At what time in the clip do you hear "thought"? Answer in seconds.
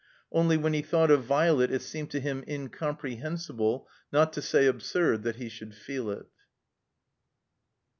0.81-1.11